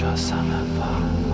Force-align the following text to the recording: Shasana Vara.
Shasana 0.00 0.64
Vara. 0.76 1.29